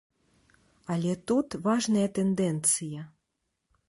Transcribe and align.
Але 0.93 1.11
тут 1.31 1.55
важная 1.67 2.05
тэндэнцыя. 2.19 3.05